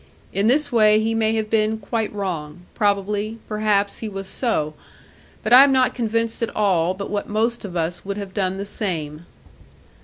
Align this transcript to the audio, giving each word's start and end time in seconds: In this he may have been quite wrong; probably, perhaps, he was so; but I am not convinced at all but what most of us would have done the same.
In 0.33 0.47
this 0.47 0.69
he 0.69 1.13
may 1.13 1.35
have 1.35 1.47
been 1.51 1.77
quite 1.77 2.11
wrong; 2.11 2.61
probably, 2.73 3.37
perhaps, 3.47 3.99
he 3.99 4.09
was 4.09 4.27
so; 4.27 4.73
but 5.43 5.53
I 5.53 5.63
am 5.63 5.71
not 5.71 5.93
convinced 5.93 6.41
at 6.41 6.55
all 6.55 6.95
but 6.95 7.11
what 7.11 7.29
most 7.29 7.63
of 7.63 7.77
us 7.77 8.03
would 8.03 8.17
have 8.17 8.33
done 8.33 8.57
the 8.57 8.65
same. 8.65 9.27